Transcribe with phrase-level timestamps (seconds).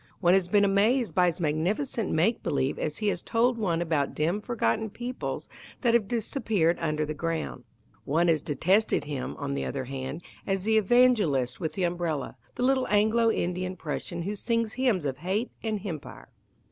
[0.19, 4.15] One has been amazed by his magnificent make believe as he has told one about
[4.15, 5.47] dim forgotten peoples
[5.81, 7.65] that have disappeared under the ground.
[8.03, 12.63] One has detested him, on the other hand, as the evangelist with the umbrella the
[12.63, 16.29] little Anglo Indian Prussian who sing hymns of hate and Hempire.